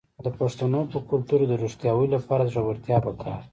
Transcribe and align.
د 0.25 0.27
پښتنو 0.39 0.79
په 0.91 0.97
کلتور 1.09 1.39
کې 1.41 1.47
د 1.49 1.53
ریښتیا 1.63 1.91
ویلو 1.93 2.15
لپاره 2.17 2.49
زړورتیا 2.53 2.97
پکار 3.05 3.41
ده. 3.43 3.47